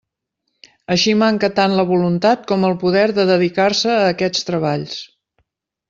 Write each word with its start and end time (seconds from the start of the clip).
Així 0.95 1.13
manca 1.23 1.49
tant 1.59 1.75
la 1.81 1.85
voluntat 1.91 2.49
com 2.53 2.67
el 2.71 2.75
poder 2.87 3.07
de 3.21 3.29
dedicar-se 3.35 3.97
a 3.99 4.11
aquests 4.17 4.53
treballs. 4.53 4.99